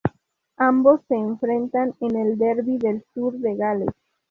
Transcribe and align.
Ambos 0.57 1.01
se 1.07 1.13
enfrentan 1.15 1.93
en 1.99 2.15
el 2.17 2.35
Derbi 2.39 2.79
del 2.79 3.05
Sur 3.13 3.35
de 3.37 3.55
Gales. 3.55 3.89